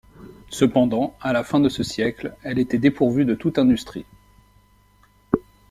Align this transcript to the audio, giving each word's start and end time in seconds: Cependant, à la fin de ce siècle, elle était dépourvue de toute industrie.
Cependant, 0.49 1.15
à 1.21 1.31
la 1.31 1.43
fin 1.43 1.59
de 1.59 1.69
ce 1.69 1.83
siècle, 1.83 2.35
elle 2.41 2.57
était 2.57 2.79
dépourvue 2.79 3.23
de 3.23 3.35
toute 3.35 3.59
industrie. 3.59 4.07